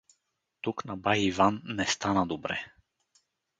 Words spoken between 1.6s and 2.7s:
не стана добре.